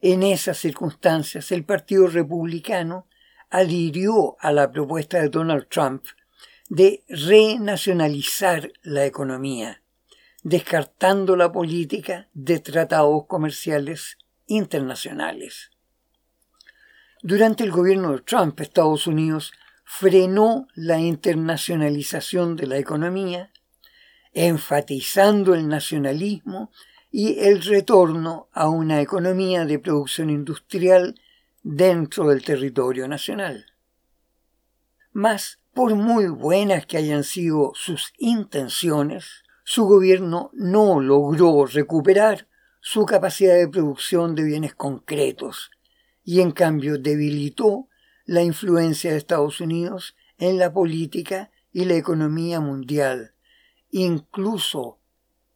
En 0.00 0.24
esas 0.24 0.58
circunstancias, 0.58 1.52
el 1.52 1.64
Partido 1.64 2.08
Republicano 2.08 3.06
adhirió 3.54 4.36
a 4.40 4.50
la 4.50 4.72
propuesta 4.72 5.20
de 5.20 5.28
Donald 5.28 5.68
Trump 5.68 6.04
de 6.68 7.04
renacionalizar 7.08 8.72
la 8.82 9.06
economía, 9.06 9.80
descartando 10.42 11.36
la 11.36 11.52
política 11.52 12.28
de 12.34 12.58
tratados 12.58 13.26
comerciales 13.28 14.18
internacionales. 14.46 15.70
Durante 17.22 17.62
el 17.62 17.70
gobierno 17.70 18.10
de 18.10 18.22
Trump, 18.22 18.58
Estados 18.58 19.06
Unidos 19.06 19.52
frenó 19.84 20.66
la 20.74 20.98
internacionalización 20.98 22.56
de 22.56 22.66
la 22.66 22.78
economía, 22.78 23.52
enfatizando 24.32 25.54
el 25.54 25.68
nacionalismo 25.68 26.72
y 27.12 27.38
el 27.38 27.62
retorno 27.62 28.48
a 28.52 28.68
una 28.68 29.00
economía 29.00 29.64
de 29.64 29.78
producción 29.78 30.28
industrial 30.28 31.14
dentro 31.64 32.28
del 32.28 32.44
territorio 32.44 33.08
nacional. 33.08 33.66
Mas, 35.12 35.58
por 35.72 35.96
muy 35.96 36.28
buenas 36.28 36.86
que 36.86 36.98
hayan 36.98 37.24
sido 37.24 37.72
sus 37.74 38.12
intenciones, 38.18 39.42
su 39.64 39.86
gobierno 39.86 40.50
no 40.52 41.00
logró 41.00 41.64
recuperar 41.66 42.46
su 42.80 43.06
capacidad 43.06 43.56
de 43.56 43.66
producción 43.66 44.34
de 44.34 44.44
bienes 44.44 44.74
concretos 44.74 45.70
y 46.22 46.40
en 46.40 46.52
cambio 46.52 46.98
debilitó 46.98 47.88
la 48.26 48.42
influencia 48.42 49.10
de 49.10 49.16
Estados 49.16 49.60
Unidos 49.60 50.14
en 50.38 50.58
la 50.58 50.72
política 50.72 51.50
y 51.72 51.86
la 51.86 51.94
economía 51.94 52.60
mundial, 52.60 53.34
incluso 53.90 54.98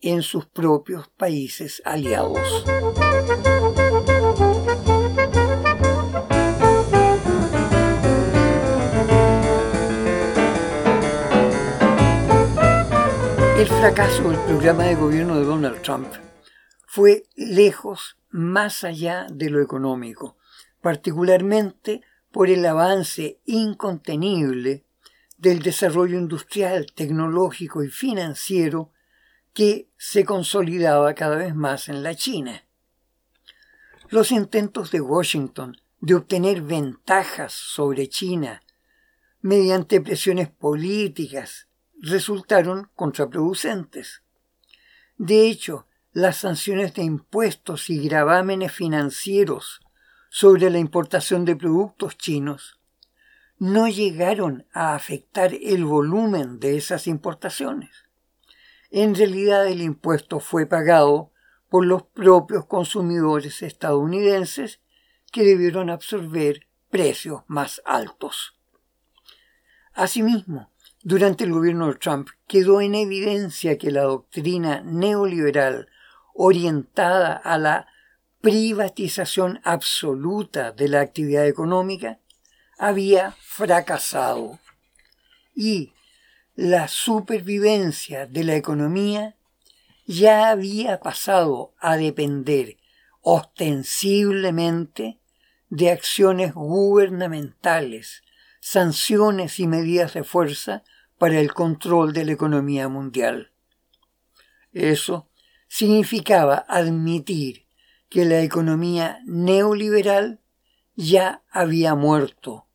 en 0.01 0.23
sus 0.23 0.47
propios 0.47 1.09
países 1.09 1.83
aliados. 1.85 2.65
El 13.59 13.67
fracaso 13.67 14.31
del 14.31 14.39
programa 14.43 14.85
de 14.85 14.95
gobierno 14.95 15.37
de 15.37 15.45
Donald 15.45 15.83
Trump 15.83 16.07
fue 16.87 17.25
lejos 17.35 18.17
más 18.31 18.85
allá 18.85 19.27
de 19.33 19.51
lo 19.51 19.61
económico, 19.61 20.37
particularmente 20.81 22.03
por 22.31 22.51
el 22.51 22.65
avance 22.65 23.41
incontenible 23.47 24.85
del 25.39 25.59
desarrollo 25.59 26.17
industrial, 26.17 26.87
tecnológico 26.95 27.83
y 27.83 27.89
financiero 27.89 28.93
que 29.53 29.89
se 29.97 30.25
consolidaba 30.25 31.13
cada 31.15 31.35
vez 31.35 31.53
más 31.53 31.89
en 31.89 32.05
la 32.05 32.15
China. 32.15 32.63
Los 34.09 34.31
intentos 34.31 34.93
de 34.93 35.01
Washington 35.01 35.77
de 36.01 36.15
obtener 36.15 36.63
ventajas 36.63 37.55
sobre 37.55 38.09
China 38.09 38.63
mediante 39.41 40.01
presiones 40.01 40.49
políticas 40.49 41.68
resultaron 42.01 42.91
contraproducentes. 42.95 44.23
De 45.17 45.49
hecho, 45.49 45.87
las 46.13 46.39
sanciones 46.39 46.95
de 46.95 47.03
impuestos 47.03 47.91
y 47.91 48.09
gravámenes 48.09 48.73
financieros 48.73 49.81
sobre 50.31 50.71
la 50.71 50.79
importación 50.79 51.45
de 51.45 51.57
productos 51.57 52.17
chinos 52.17 52.79
no 53.59 53.89
llegaron 53.89 54.67
a 54.73 54.95
afectar 54.95 55.53
el 55.53 55.85
volumen 55.85 56.61
de 56.61 56.77
esas 56.77 57.07
importaciones. 57.07 57.91
En 58.91 59.15
realidad 59.15 59.67
el 59.67 59.83
impuesto 59.83 60.39
fue 60.39 60.67
pagado 60.67 61.33
por 61.69 61.85
los 61.85 62.05
propios 62.05 62.67
consumidores 62.67 63.63
estadounidenses 63.63 64.81
que 65.33 65.43
debieron 65.43 65.91
absorber 65.91 66.67
precios 66.89 67.43
más 67.49 67.83
altos. 67.85 68.57
Asimismo, 69.93 70.73
durante 71.09 71.45
el 71.45 71.53
gobierno 71.53 71.87
de 71.87 71.95
Trump 71.95 72.29
quedó 72.47 72.83
en 72.83 72.95
evidencia 72.95 73.79
que 73.79 73.91
la 73.91 74.03
doctrina 74.03 74.83
neoliberal 74.83 75.89
orientada 76.35 77.33
a 77.33 77.57
la 77.57 77.87
privatización 78.43 79.59
absoluta 79.65 80.71
de 80.73 80.89
la 80.89 81.01
actividad 81.01 81.47
económica 81.47 82.19
había 82.77 83.35
fracasado. 83.41 84.59
Y 85.55 85.95
la 86.57 86.89
supervivencia 86.89 88.27
de 88.27 88.45
la 88.45 88.57
economía 88.57 89.35
ya 90.05 90.51
había 90.51 91.01
pasado 91.01 91.73
a 91.81 91.97
depender 91.97 92.77
ostensiblemente 93.23 95.21
de 95.71 95.91
acciones 95.91 96.53
gubernamentales, 96.53 98.25
sanciones 98.61 99.59
y 99.59 99.67
medidas 99.67 100.13
de 100.13 100.23
fuerza 100.23 100.85
para 101.19 101.41
el 101.41 101.53
control 101.53 102.13
de 102.13 102.25
la 102.25 102.33
economía 102.33 102.89
mundial. 102.89 103.53
Eso 104.73 105.29
significaba 105.69 106.65
admitir 106.69 107.67
que 108.09 108.25
la 108.25 108.41
economía 108.41 109.21
neoliberal 109.27 110.41
ya 110.95 111.43
había 111.51 111.95
muerto, 111.95 112.67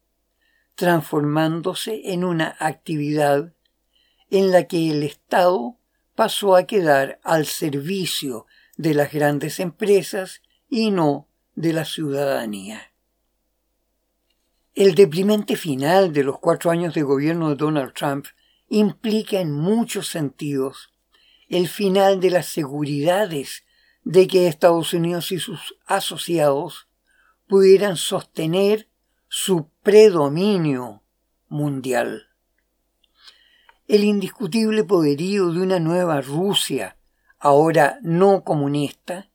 transformándose 0.76 2.14
en 2.14 2.24
una 2.24 2.56
actividad 2.60 3.54
en 4.30 4.52
la 4.52 4.68
que 4.68 4.92
el 4.92 5.04
Estado 5.04 5.78
pasó 6.16 6.56
a 6.56 6.66
quedar 6.66 7.20
al 7.24 7.46
servicio 7.46 8.46
de 8.78 8.94
las 8.94 9.12
grandes 9.12 9.60
empresas 9.60 10.42
y 10.70 10.92
no 10.92 11.28
de 11.56 11.74
la 11.74 11.86
ciudadanía. 11.86 12.93
El 14.76 14.96
deprimente 14.96 15.56
final 15.56 16.14
de 16.14 16.24
los 16.24 16.40
cuatro 16.40 16.72
años 16.72 16.96
de 16.96 17.04
gobierno 17.04 17.50
de 17.50 17.56
Donald 17.56 17.94
Trump 17.94 18.26
implica 18.70 19.40
en 19.40 19.52
muchos 19.52 20.08
sentidos 20.08 20.92
el 21.48 21.68
final 21.68 22.20
de 22.20 22.32
las 22.32 22.48
seguridades 22.48 23.66
de 24.04 24.28
que 24.28 24.48
Estados 24.48 24.94
Unidos 24.94 25.32
y 25.32 25.38
sus 25.38 25.76
asociados 25.86 26.88
pudieran 27.48 27.98
sostener 27.98 28.90
su 29.28 29.70
predominio 29.84 31.04
mundial. 31.50 32.30
El 33.88 34.04
indiscutible 34.04 34.84
poderío 34.84 35.52
de 35.52 35.62
una 35.62 35.80
nueva 35.80 36.20
Rusia, 36.22 36.98
ahora 37.38 38.00
no 38.02 38.44
comunista, 38.44 39.30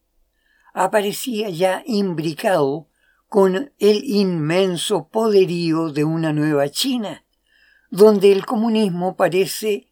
aparecía 0.74 1.48
ya 1.48 1.85
imbricado 1.87 2.88
con 3.28 3.72
el 3.78 4.04
inmenso 4.04 5.08
poderío 5.08 5.92
de 5.92 6.04
una 6.04 6.32
nueva 6.32 6.70
China, 6.70 7.26
donde 7.90 8.32
el 8.32 8.46
comunismo 8.46 9.16
parece 9.16 9.88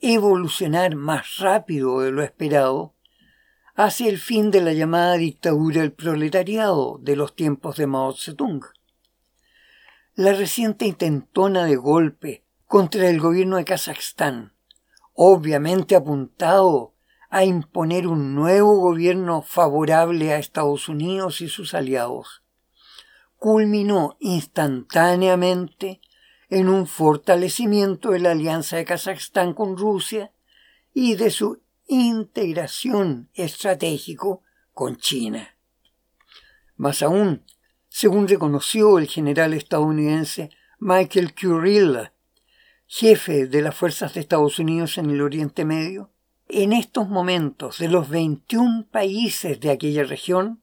evolucionar 0.00 0.96
más 0.96 1.36
rápido 1.38 2.00
de 2.00 2.10
lo 2.10 2.22
esperado 2.22 2.94
hacia 3.76 4.08
el 4.08 4.18
fin 4.18 4.50
de 4.50 4.60
la 4.60 4.72
llamada 4.72 5.14
dictadura 5.14 5.82
del 5.82 5.92
proletariado 5.92 6.98
de 7.00 7.14
los 7.14 7.36
tiempos 7.36 7.76
de 7.76 7.86
Mao 7.86 8.12
Zedong. 8.12 8.62
La 10.14 10.32
reciente 10.32 10.84
intentona 10.84 11.66
de 11.66 11.76
golpe 11.76 12.44
contra 12.66 13.08
el 13.08 13.20
gobierno 13.20 13.56
de 13.56 13.64
Kazajstán, 13.64 14.52
obviamente 15.14 15.94
apuntado 15.94 16.94
a 17.30 17.44
imponer 17.44 18.08
un 18.08 18.34
nuevo 18.34 18.80
gobierno 18.80 19.42
favorable 19.42 20.32
a 20.32 20.38
Estados 20.38 20.88
Unidos 20.88 21.40
y 21.40 21.48
sus 21.48 21.74
aliados, 21.74 22.39
culminó 23.40 24.18
instantáneamente 24.20 26.02
en 26.50 26.68
un 26.68 26.86
fortalecimiento 26.86 28.10
de 28.10 28.18
la 28.18 28.32
alianza 28.32 28.76
de 28.76 28.84
Kazajstán 28.84 29.54
con 29.54 29.78
Rusia 29.78 30.30
y 30.92 31.14
de 31.14 31.30
su 31.30 31.62
integración 31.86 33.30
estratégico 33.32 34.42
con 34.74 34.98
China. 34.98 35.56
Más 36.76 37.02
aún, 37.02 37.46
según 37.88 38.28
reconoció 38.28 38.98
el 38.98 39.08
general 39.08 39.54
estadounidense 39.54 40.50
Michael 40.78 41.34
Kurilla, 41.34 42.12
jefe 42.86 43.46
de 43.46 43.62
las 43.62 43.74
fuerzas 43.74 44.12
de 44.12 44.20
Estados 44.20 44.58
Unidos 44.58 44.98
en 44.98 45.08
el 45.08 45.22
Oriente 45.22 45.64
Medio, 45.64 46.12
en 46.46 46.74
estos 46.74 47.08
momentos 47.08 47.78
de 47.78 47.88
los 47.88 48.10
21 48.10 48.86
países 48.90 49.58
de 49.60 49.70
aquella 49.70 50.04
región, 50.04 50.62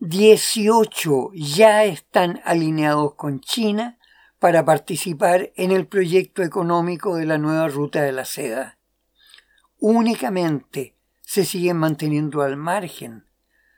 18 0.00 1.32
ya 1.34 1.84
están 1.84 2.40
alineados 2.44 3.14
con 3.14 3.40
China 3.40 3.98
para 4.38 4.64
participar 4.64 5.52
en 5.56 5.72
el 5.72 5.88
proyecto 5.88 6.44
económico 6.44 7.16
de 7.16 7.26
la 7.26 7.36
nueva 7.36 7.66
ruta 7.66 8.02
de 8.02 8.12
la 8.12 8.24
seda. 8.24 8.78
Únicamente 9.80 10.94
se 11.22 11.44
siguen 11.44 11.78
manteniendo 11.78 12.42
al 12.42 12.56
margen, 12.56 13.24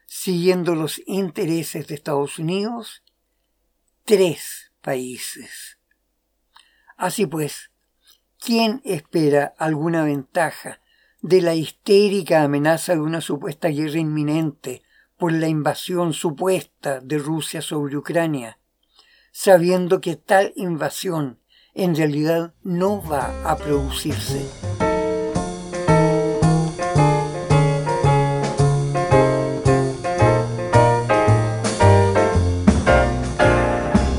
siguiendo 0.04 0.74
los 0.74 1.00
intereses 1.06 1.86
de 1.86 1.94
Estados 1.94 2.38
Unidos, 2.38 3.02
tres 4.04 4.72
países. 4.82 5.78
Así 6.98 7.24
pues, 7.24 7.70
¿quién 8.38 8.82
espera 8.84 9.54
alguna 9.56 10.04
ventaja 10.04 10.82
de 11.22 11.40
la 11.40 11.54
histérica 11.54 12.42
amenaza 12.42 12.92
de 12.92 13.00
una 13.00 13.22
supuesta 13.22 13.68
guerra 13.68 13.98
inminente 13.98 14.82
por 15.20 15.32
la 15.32 15.46
invasión 15.46 16.12
supuesta 16.12 17.00
de 17.00 17.18
Rusia 17.18 17.62
sobre 17.62 17.96
Ucrania? 17.96 18.56
sabiendo 19.32 20.00
que 20.00 20.16
tal 20.16 20.52
invasión 20.56 21.40
en 21.74 21.94
realidad 21.94 22.54
no 22.62 23.02
va 23.02 23.32
a 23.48 23.56
producirse. 23.56 24.44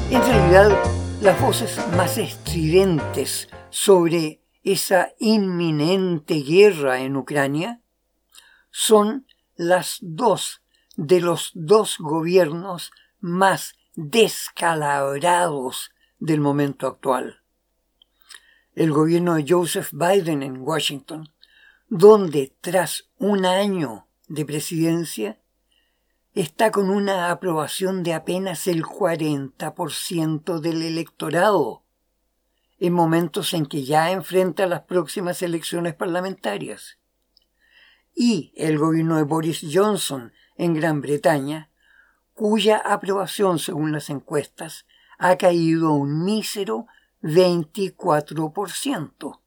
En 0.09 0.21
realidad, 0.21 0.83
las 1.21 1.41
voces 1.41 1.79
más 1.95 2.17
estridentes 2.17 3.49
sobre 3.69 4.41
esa 4.63 5.11
inminente 5.19 6.35
guerra 6.35 7.01
en 7.01 7.17
Ucrania 7.17 7.81
son 8.69 9.27
las 9.55 9.97
dos 10.01 10.61
de 11.01 11.19
los 11.19 11.49
dos 11.55 11.97
gobiernos 11.97 12.91
más 13.19 13.73
descalabrados 13.95 15.89
del 16.19 16.39
momento 16.41 16.85
actual. 16.85 17.41
El 18.75 18.91
gobierno 18.91 19.33
de 19.33 19.45
Joseph 19.47 19.89
Biden 19.93 20.43
en 20.43 20.61
Washington, 20.61 21.33
donde 21.89 22.55
tras 22.61 23.09
un 23.17 23.47
año 23.47 24.05
de 24.27 24.45
presidencia 24.45 25.41
está 26.35 26.69
con 26.69 26.91
una 26.91 27.31
aprobación 27.31 28.03
de 28.03 28.13
apenas 28.13 28.67
el 28.67 28.83
40% 28.83 30.59
del 30.59 30.83
electorado, 30.83 31.83
en 32.77 32.93
momentos 32.93 33.55
en 33.55 33.65
que 33.65 33.83
ya 33.83 34.11
enfrenta 34.11 34.67
las 34.67 34.81
próximas 34.81 35.41
elecciones 35.41 35.95
parlamentarias. 35.95 36.99
Y 38.13 38.53
el 38.55 38.77
gobierno 38.77 39.17
de 39.17 39.23
Boris 39.23 39.65
Johnson 39.73 40.31
en 40.55 40.73
Gran 40.73 41.01
Bretaña, 41.01 41.69
cuya 42.33 42.77
aprobación, 42.77 43.59
según 43.59 43.91
las 43.91 44.09
encuestas, 44.09 44.85
ha 45.17 45.37
caído 45.37 45.89
a 45.89 45.93
un 45.93 46.23
mísero 46.23 46.87
24%. 47.21 49.39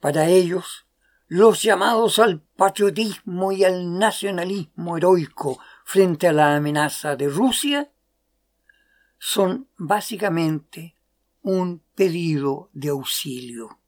Para 0.00 0.26
ellos, 0.26 0.86
los 1.28 1.62
llamados 1.62 2.18
al 2.18 2.40
patriotismo 2.40 3.52
y 3.52 3.64
al 3.64 3.98
nacionalismo 3.98 4.96
heroico 4.96 5.58
frente 5.84 6.28
a 6.28 6.32
la 6.32 6.54
amenaza 6.54 7.16
de 7.16 7.28
Rusia 7.28 7.90
son 9.18 9.68
básicamente 9.76 10.96
un 11.42 11.82
pedido 11.94 12.70
de 12.72 12.88
auxilio. 12.90 13.78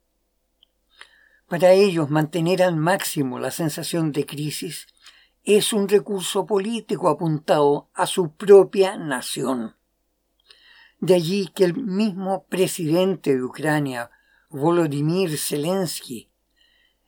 Para 1.48 1.72
ellos 1.72 2.10
mantener 2.10 2.62
al 2.62 2.76
máximo 2.76 3.38
la 3.38 3.50
sensación 3.50 4.12
de 4.12 4.26
crisis 4.26 4.86
es 5.44 5.74
un 5.74 5.88
recurso 5.88 6.46
político 6.46 7.08
apuntado 7.08 7.90
a 7.92 8.06
su 8.06 8.32
propia 8.32 8.96
nación. 8.96 9.76
De 11.00 11.14
allí 11.14 11.48
que 11.54 11.64
el 11.64 11.74
mismo 11.74 12.46
presidente 12.46 13.36
de 13.36 13.42
Ucrania, 13.42 14.10
Volodymyr 14.48 15.36
Zelensky, 15.36 16.30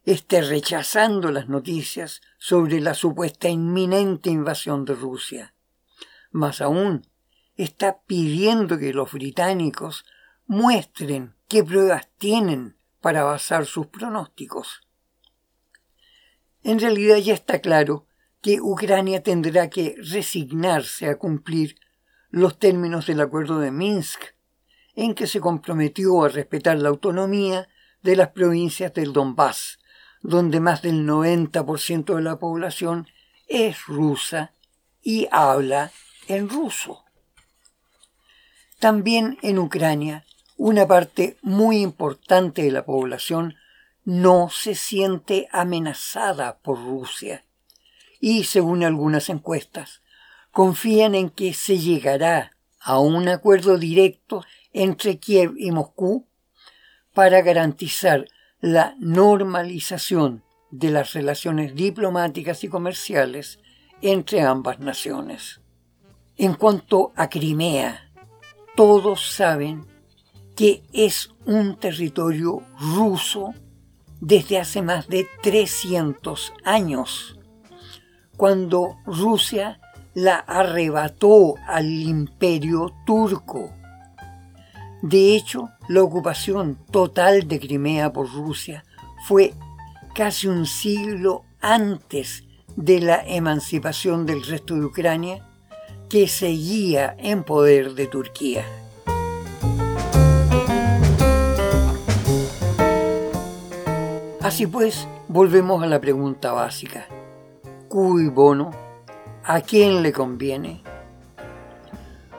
esté 0.05 0.42
rechazando 0.42 1.33
las 1.33 1.49
noticias 1.49 2.20
sobre 2.38 2.81
la 2.81 2.92
supuesta 2.92 3.49
inminente 3.49 4.31
invasión 4.31 4.85
de 4.85 4.94
Rusia, 4.94 5.55
Más 6.31 6.61
aún, 6.61 7.09
está 7.57 8.03
pidiendo 8.03 8.79
que 8.79 8.92
los 8.92 9.12
británicos 9.12 10.05
muestren 10.46 11.35
qué 11.49 11.64
pruebas 11.64 12.11
tienen 12.18 12.77
para 13.01 13.25
basar 13.25 13.64
sus 13.64 13.87
pronósticos. 13.87 14.87
En 16.62 16.79
realidad 16.79 17.16
ya 17.16 17.33
está 17.33 17.61
claro 17.61 18.06
que 18.47 18.61
Ucrania 18.61 19.25
tendrá 19.25 19.69
que 19.69 19.97
resignarse 19.99 21.09
a 21.09 21.19
cumplir 21.19 21.81
los 22.31 22.61
términos 22.61 23.05
del 23.07 23.21
acuerdo 23.21 23.59
de 23.59 23.73
Minsk, 23.73 24.21
en 24.95 25.17
que 25.17 25.27
se 25.27 25.41
comprometió 25.41 26.23
a 26.23 26.29
respetar 26.29 26.79
la 26.79 26.91
autonomía 26.91 27.67
de 28.03 28.15
las 28.15 28.29
provincias 28.29 28.95
del 28.95 29.13
Donbass, 29.13 29.81
donde 30.23 30.61
más 30.61 30.81
del 30.83 31.05
90% 31.05 32.15
de 32.15 32.23
la 32.23 32.39
población 32.39 33.09
es 33.49 33.85
rusa 33.87 34.53
y 35.03 35.27
habla 35.33 35.91
en 36.29 36.49
ruso. 36.49 37.03
También 38.79 39.39
en 39.43 39.59
Ucrania, 39.59 40.25
una 40.57 40.87
parte 40.87 41.37
muy 41.43 41.79
importante 41.79 42.63
de 42.63 42.71
la 42.71 42.85
población 42.85 43.57
no 44.05 44.51
se 44.51 44.77
siente 44.77 45.49
amenazada 45.51 46.59
por 46.59 46.79
Rusia 46.79 47.43
y, 48.21 48.45
según 48.45 48.85
algunas 48.85 49.29
encuestas, 49.29 50.03
confían 50.51 51.15
en 51.15 51.31
que 51.31 51.53
se 51.53 51.79
llegará 51.79 52.57
a 52.81 52.99
un 52.99 53.29
acuerdo 53.29 53.79
directo 53.79 54.45
entre 54.73 55.19
Kiev 55.19 55.55
y 55.59 55.71
Moscú 55.71 56.27
para 57.13 57.43
garantizar 57.43 58.27
la 58.61 58.95
normalización 58.99 60.45
de 60.71 60.91
las 60.91 61.13
relaciones 61.13 61.75
diplomáticas 61.75 62.65
y 62.65 62.69
comerciales 62.69 63.59
entre 64.03 64.43
ambas 64.43 64.79
naciones. 64.81 65.61
En 66.37 66.55
cuanto 66.55 67.13
a 67.17 67.29
Crimea, 67.29 68.13
todos 68.75 69.33
saben 69.35 69.87
que 70.55 70.83
es 70.93 71.31
un 71.45 71.77
territorio 71.77 72.63
ruso 72.79 73.55
desde 74.21 74.59
hace 74.59 74.83
más 74.83 75.09
de 75.09 75.27
300 75.43 76.53
años, 76.65 77.36
cuando 78.37 78.96
Rusia 79.07 79.81
la 80.14 80.37
arrebató 80.37 81.55
al 81.66 81.87
imperio 81.87 82.92
turco. 83.05 83.70
De 85.03 85.37
hecho, 85.37 85.70
la 85.88 86.03
ocupación 86.03 86.79
total 86.90 87.46
de 87.49 87.61
Crimea 87.61 88.12
por 88.12 88.33
Rusia 88.33 88.85
fue 89.27 89.53
casi 90.14 90.46
un 90.46 90.66
siglo 90.66 91.44
antes 91.61 92.44
de 92.77 93.01
la 93.01 93.22
emancipación 93.27 94.27
del 94.27 94.44
resto 94.44 94.75
de 94.75 94.85
Ucrania, 94.85 95.46
que 96.09 96.29
seguía 96.29 97.14
en 97.18 97.42
poder 97.42 97.94
de 97.94 98.07
Turquía. 98.07 98.64
Así 104.40 104.66
pues, 104.66 105.09
volvemos 105.29 105.83
a 105.83 105.87
la 105.87 106.01
pregunta 106.01 106.53
básica. 106.53 107.07
¿Cui 107.88 108.29
bono? 108.29 108.72
¿A 109.44 109.61
quién 109.61 110.03
le 110.03 110.12
conviene? 110.12 110.83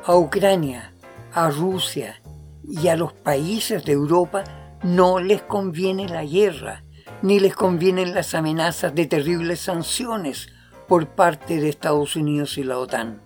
A 0.03 0.17
Ucrania, 0.17 0.91
a 1.31 1.49
Rusia 1.49 2.21
y 2.67 2.89
a 2.89 2.97
los 2.97 3.13
países 3.13 3.85
de 3.85 3.93
Europa 3.93 4.43
no 4.83 5.19
les 5.19 5.41
conviene 5.41 6.09
la 6.09 6.25
guerra, 6.25 6.83
ni 7.21 7.39
les 7.39 7.55
convienen 7.55 8.13
las 8.13 8.35
amenazas 8.35 8.93
de 8.93 9.05
terribles 9.05 9.61
sanciones 9.61 10.49
por 10.85 11.07
parte 11.07 11.61
de 11.61 11.69
Estados 11.69 12.17
Unidos 12.17 12.57
y 12.57 12.65
la 12.65 12.77
OTAN. 12.77 13.21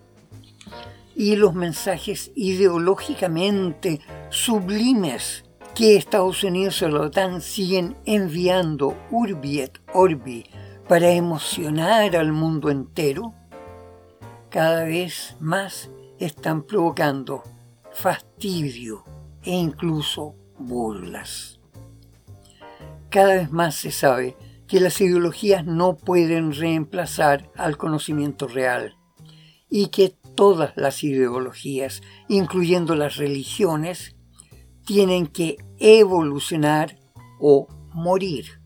Y 1.16 1.38
los 1.38 1.56
mensajes 1.56 2.32
ideológicamente 2.36 4.00
sublimes 4.30 5.44
que 5.74 5.96
Estados 5.96 6.44
Unidos 6.44 6.84
y 6.84 6.86
la 6.86 7.02
OTAN 7.02 7.42
siguen 7.42 7.98
enviando 8.06 8.96
urbi 9.10 9.62
et 9.62 9.80
orbi 9.94 10.51
para 10.92 11.10
emocionar 11.12 12.18
al 12.18 12.34
mundo 12.34 12.70
entero, 12.70 13.34
cada 14.50 14.84
vez 14.84 15.38
más 15.40 15.90
están 16.20 16.64
provocando 16.64 17.44
fastidio 17.94 19.06
e 19.42 19.52
incluso 19.52 20.36
burlas. 20.60 21.62
Cada 23.10 23.36
vez 23.36 23.54
más 23.54 23.76
se 23.76 23.92
sabe 23.92 24.36
que 24.68 24.82
las 24.82 25.00
ideologías 25.00 25.66
no 25.66 25.96
pueden 25.96 26.52
reemplazar 26.52 27.50
al 27.56 27.78
conocimiento 27.78 28.50
real 28.50 28.98
y 29.70 29.88
que 29.92 30.14
todas 30.36 30.74
las 30.76 31.06
ideologías, 31.06 32.02
incluyendo 32.28 32.98
las 32.98 33.16
religiones, 33.16 34.18
tienen 34.84 35.28
que 35.28 35.56
evolucionar 35.80 37.00
o 37.40 37.70
morir. 37.94 38.61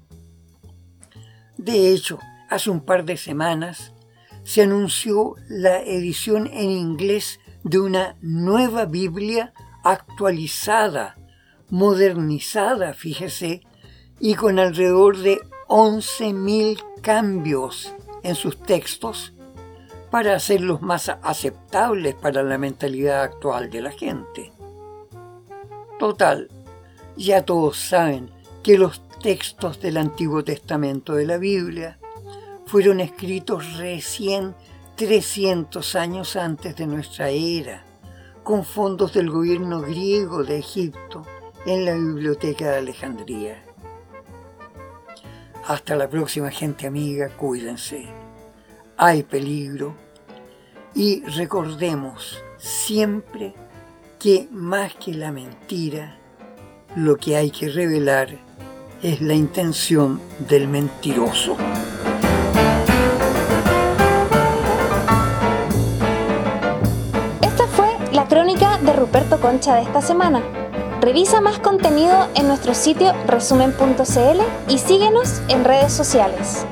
De 1.58 1.90
hecho, 1.92 2.20
hace 2.50 2.70
un 2.70 2.82
par 2.82 3.06
de 3.06 3.18
semanas 3.18 3.94
se 4.44 4.62
anunció 4.62 5.36
la 5.48 5.82
edición 5.82 6.48
en 6.48 6.70
inglés 6.70 7.40
de 7.64 7.80
una 7.80 8.16
nueva 8.22 8.86
Biblia 8.86 9.54
actualizada, 9.84 11.18
modernizada, 11.70 12.94
fíjese, 12.94 13.62
y 14.20 14.36
con 14.36 14.60
alrededor 14.60 15.18
de 15.18 15.40
11.000 15.68 16.84
cambios 17.02 17.94
en 18.24 18.36
sus 18.36 18.62
textos 18.62 19.34
para 20.12 20.36
hacerlos 20.36 20.82
más 20.82 21.10
aceptables 21.10 22.16
para 22.16 22.44
la 22.44 22.58
mentalidad 22.58 23.24
actual 23.24 23.70
de 23.70 23.82
la 23.82 23.92
gente. 23.92 24.54
Total, 26.00 26.50
ya 27.18 27.44
todos 27.44 27.78
saben 27.78 28.30
que 28.64 28.78
los 28.78 29.05
textos 29.26 29.82
del 29.82 29.98
Antiguo 29.98 30.44
Testamento 30.44 31.16
de 31.16 31.26
la 31.26 31.40
Biblia 31.40 31.98
fueron 32.68 33.00
escritos 33.00 33.76
recién 33.78 34.54
300 34.98 35.96
años 35.96 36.36
antes 36.36 36.76
de 36.76 36.86
nuestra 36.86 37.30
era, 37.30 37.84
con 38.44 38.64
fondos 38.64 39.14
del 39.14 39.32
gobierno 39.32 39.82
griego 39.82 40.44
de 40.44 40.60
Egipto 40.60 41.24
en 41.66 41.86
la 41.86 41.96
Biblioteca 41.96 42.70
de 42.70 42.78
Alejandría. 42.78 43.66
Hasta 45.66 45.96
la 45.96 46.08
próxima 46.08 46.52
gente 46.52 46.86
amiga, 46.86 47.30
cuídense. 47.30 48.06
Hay 48.96 49.24
peligro 49.24 49.96
y 50.94 51.24
recordemos 51.24 52.38
siempre 52.58 53.56
que 54.20 54.48
más 54.52 54.94
que 54.94 55.16
la 55.16 55.32
mentira, 55.32 56.20
lo 56.96 57.18
que 57.18 57.36
hay 57.38 57.50
que 57.50 57.70
revelar 57.70 58.45
es 59.02 59.22
la 59.22 59.34
intención 59.34 60.20
del 60.48 60.68
mentiroso. 60.68 61.58
Esta 67.42 67.68
fue 67.68 67.88
la 68.12 68.28
crónica 68.28 68.78
de 68.80 68.94
Ruperto 68.94 69.40
Concha 69.40 69.76
de 69.76 69.84
esta 69.84 70.02
semana. 70.02 70.42
Revisa 71.02 71.42
más 71.42 71.60
contenido 71.60 72.28
en 72.36 72.48
nuestro 72.48 72.74
sitio 72.74 73.14
resumen.cl 73.28 74.42
y 74.70 74.78
síguenos 74.80 75.42
en 75.50 75.64
redes 75.64 75.94
sociales. 75.94 76.66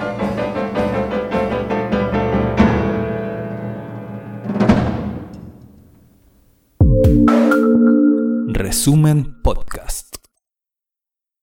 Resumen 8.47 9.41
Podcast. 9.43 10.22